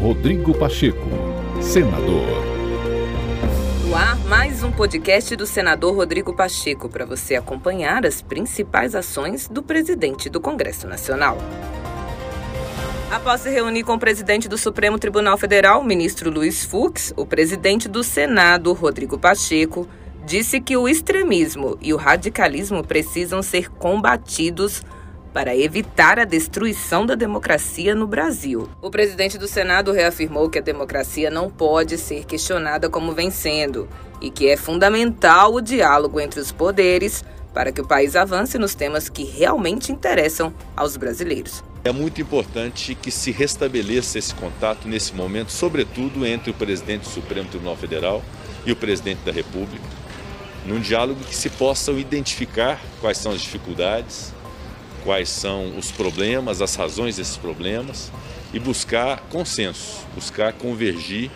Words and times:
Rodrigo 0.00 0.56
Pacheco, 0.56 1.08
senador. 1.60 2.24
No 3.84 3.96
ar, 3.96 4.16
mais 4.26 4.62
um 4.62 4.70
podcast 4.70 5.34
do 5.34 5.44
senador 5.44 5.92
Rodrigo 5.92 6.32
Pacheco 6.32 6.88
para 6.88 7.04
você 7.04 7.34
acompanhar 7.34 8.06
as 8.06 8.22
principais 8.22 8.94
ações 8.94 9.48
do 9.48 9.60
presidente 9.60 10.30
do 10.30 10.40
Congresso 10.40 10.86
Nacional. 10.86 11.38
Após 13.10 13.40
se 13.40 13.50
reunir 13.50 13.82
com 13.82 13.94
o 13.94 13.98
presidente 13.98 14.48
do 14.48 14.56
Supremo 14.56 15.00
Tribunal 15.00 15.36
Federal, 15.36 15.82
ministro 15.82 16.30
Luiz 16.30 16.64
Fux, 16.64 17.12
o 17.16 17.26
presidente 17.26 17.88
do 17.88 18.04
Senado, 18.04 18.72
Rodrigo 18.74 19.18
Pacheco, 19.18 19.88
disse 20.24 20.60
que 20.60 20.76
o 20.76 20.88
extremismo 20.88 21.76
e 21.82 21.92
o 21.92 21.96
radicalismo 21.96 22.84
precisam 22.84 23.42
ser 23.42 23.68
combatidos 23.68 24.80
para 25.32 25.56
evitar 25.56 26.18
a 26.18 26.24
destruição 26.24 27.04
da 27.04 27.14
democracia 27.14 27.94
no 27.94 28.06
Brasil. 28.06 28.68
O 28.80 28.90
presidente 28.90 29.38
do 29.38 29.46
Senado 29.46 29.92
reafirmou 29.92 30.48
que 30.48 30.58
a 30.58 30.62
democracia 30.62 31.30
não 31.30 31.50
pode 31.50 31.98
ser 31.98 32.24
questionada 32.24 32.88
como 32.88 33.12
vem 33.12 33.30
sendo 33.30 33.88
e 34.20 34.30
que 34.30 34.48
é 34.48 34.56
fundamental 34.56 35.54
o 35.54 35.60
diálogo 35.60 36.20
entre 36.20 36.40
os 36.40 36.50
poderes 36.50 37.24
para 37.54 37.72
que 37.72 37.80
o 37.80 37.86
país 37.86 38.14
avance 38.14 38.58
nos 38.58 38.74
temas 38.74 39.08
que 39.08 39.24
realmente 39.24 39.90
interessam 39.90 40.52
aos 40.76 40.96
brasileiros. 40.96 41.64
É 41.84 41.92
muito 41.92 42.20
importante 42.20 42.94
que 42.94 43.10
se 43.10 43.30
restabeleça 43.30 44.18
esse 44.18 44.34
contato 44.34 44.86
nesse 44.86 45.14
momento, 45.14 45.50
sobretudo 45.50 46.26
entre 46.26 46.50
o 46.50 46.54
presidente 46.54 47.02
do 47.02 47.08
Supremo 47.08 47.48
Tribunal 47.48 47.76
Federal 47.76 48.22
e 48.66 48.72
o 48.72 48.76
presidente 48.76 49.20
da 49.24 49.32
República, 49.32 49.84
num 50.66 50.80
diálogo 50.80 51.20
que 51.24 51.34
se 51.34 51.48
possam 51.48 51.98
identificar 51.98 52.80
quais 53.00 53.18
são 53.18 53.32
as 53.32 53.40
dificuldades, 53.40 54.34
quais 55.04 55.28
são 55.28 55.76
os 55.76 55.90
problemas, 55.90 56.60
as 56.60 56.74
razões 56.74 57.16
desses 57.16 57.36
problemas 57.36 58.10
e 58.52 58.58
buscar 58.58 59.20
consenso, 59.30 60.06
buscar 60.14 60.52
convergir 60.52 61.30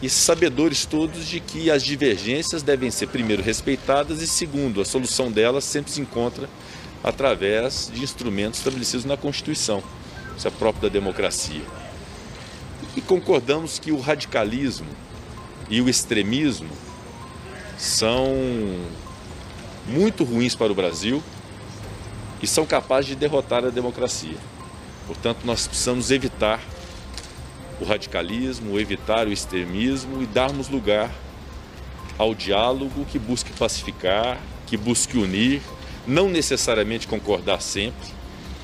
e 0.00 0.08
sabedores 0.08 0.84
todos 0.84 1.26
de 1.26 1.40
que 1.40 1.70
as 1.70 1.82
divergências 1.82 2.62
devem 2.62 2.90
ser, 2.90 3.08
primeiro, 3.08 3.42
respeitadas 3.42 4.22
e, 4.22 4.26
segundo, 4.26 4.80
a 4.80 4.84
solução 4.84 5.30
delas 5.30 5.64
sempre 5.64 5.90
se 5.90 6.00
encontra 6.00 6.48
através 7.02 7.90
de 7.92 8.02
instrumentos 8.02 8.60
estabelecidos 8.60 9.04
na 9.04 9.16
Constituição, 9.16 9.82
isso 10.36 10.46
é 10.46 10.50
próprio 10.50 10.82
da 10.82 10.88
democracia. 10.88 11.62
E 12.96 13.00
concordamos 13.00 13.78
que 13.78 13.90
o 13.90 14.00
radicalismo 14.00 14.88
e 15.68 15.80
o 15.80 15.88
extremismo 15.88 16.70
são 17.76 18.34
muito 19.86 20.24
ruins 20.24 20.54
para 20.54 20.72
o 20.72 20.74
Brasil 20.74 21.22
e 22.42 22.46
são 22.46 22.64
capazes 22.64 23.10
de 23.10 23.16
derrotar 23.16 23.64
a 23.64 23.70
democracia. 23.70 24.36
Portanto, 25.06 25.40
nós 25.44 25.66
precisamos 25.66 26.10
evitar 26.10 26.60
o 27.80 27.84
radicalismo, 27.84 28.78
evitar 28.78 29.26
o 29.26 29.32
extremismo 29.32 30.22
e 30.22 30.26
darmos 30.26 30.68
lugar 30.68 31.10
ao 32.18 32.34
diálogo 32.34 33.06
que 33.06 33.18
busque 33.18 33.52
pacificar, 33.52 34.38
que 34.66 34.76
busque 34.76 35.16
unir, 35.16 35.62
não 36.06 36.28
necessariamente 36.28 37.06
concordar 37.06 37.60
sempre, 37.60 38.08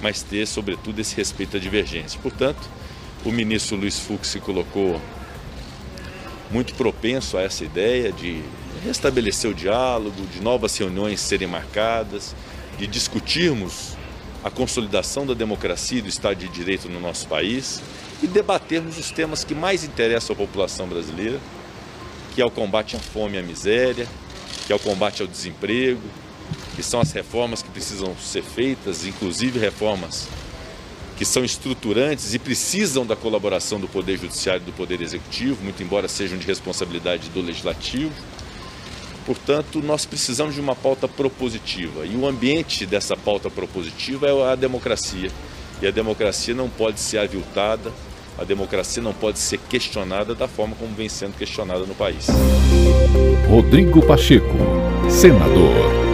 mas 0.00 0.22
ter, 0.22 0.46
sobretudo, 0.46 0.98
esse 0.98 1.14
respeito 1.14 1.56
à 1.56 1.60
divergência. 1.60 2.18
Portanto, 2.20 2.68
o 3.24 3.30
ministro 3.30 3.76
Luiz 3.76 3.98
Fux 3.98 4.28
se 4.28 4.40
colocou 4.40 5.00
muito 6.50 6.74
propenso 6.74 7.38
a 7.38 7.42
essa 7.42 7.64
ideia 7.64 8.12
de 8.12 8.42
restabelecer 8.84 9.50
o 9.50 9.54
diálogo, 9.54 10.26
de 10.26 10.42
novas 10.42 10.76
reuniões 10.76 11.20
serem 11.20 11.48
marcadas, 11.48 12.34
de 12.78 12.86
discutirmos 12.86 13.96
a 14.42 14.50
consolidação 14.50 15.26
da 15.26 15.32
democracia 15.34 15.98
e 15.98 16.02
do 16.02 16.08
Estado 16.08 16.38
de 16.38 16.48
Direito 16.48 16.88
no 16.88 17.00
nosso 17.00 17.26
país 17.26 17.80
e 18.22 18.26
debatermos 18.26 18.98
os 18.98 19.10
temas 19.10 19.42
que 19.42 19.54
mais 19.54 19.84
interessam 19.84 20.34
à 20.34 20.36
população 20.36 20.86
brasileira, 20.86 21.40
que 22.34 22.42
é 22.42 22.44
o 22.44 22.50
combate 22.50 22.96
à 22.96 22.98
fome 22.98 23.36
e 23.36 23.38
à 23.38 23.42
miséria, 23.42 24.06
que 24.66 24.72
é 24.72 24.76
o 24.76 24.78
combate 24.78 25.22
ao 25.22 25.28
desemprego, 25.28 26.02
que 26.76 26.82
são 26.82 27.00
as 27.00 27.12
reformas 27.12 27.62
que 27.62 27.70
precisam 27.70 28.14
ser 28.18 28.42
feitas, 28.42 29.06
inclusive 29.06 29.58
reformas 29.58 30.28
que 31.16 31.24
são 31.24 31.44
estruturantes 31.44 32.34
e 32.34 32.38
precisam 32.38 33.06
da 33.06 33.14
colaboração 33.14 33.78
do 33.78 33.86
Poder 33.86 34.18
Judiciário 34.18 34.62
e 34.62 34.64
do 34.64 34.72
Poder 34.72 35.00
Executivo, 35.00 35.62
muito 35.62 35.82
embora 35.82 36.08
sejam 36.08 36.36
de 36.36 36.46
responsabilidade 36.46 37.28
do 37.30 37.40
Legislativo. 37.40 38.12
Portanto, 39.26 39.80
nós 39.82 40.04
precisamos 40.04 40.54
de 40.54 40.60
uma 40.60 40.74
pauta 40.74 41.08
propositiva 41.08 42.04
e 42.04 42.14
o 42.14 42.26
ambiente 42.26 42.84
dessa 42.84 43.16
pauta 43.16 43.48
propositiva 43.48 44.26
é 44.28 44.52
a 44.52 44.54
democracia. 44.54 45.30
E 45.80 45.86
a 45.86 45.90
democracia 45.90 46.54
não 46.54 46.68
pode 46.68 47.00
ser 47.00 47.18
aviltada, 47.18 47.90
a 48.38 48.44
democracia 48.44 49.02
não 49.02 49.12
pode 49.12 49.38
ser 49.38 49.58
questionada 49.58 50.34
da 50.34 50.46
forma 50.46 50.74
como 50.76 50.94
vem 50.94 51.08
sendo 51.08 51.36
questionada 51.36 51.86
no 51.86 51.94
país. 51.94 52.26
Rodrigo 53.48 54.04
Pacheco, 54.06 54.56
senador. 55.08 56.13